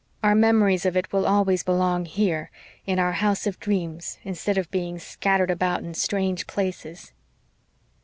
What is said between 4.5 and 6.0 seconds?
of being scattered about in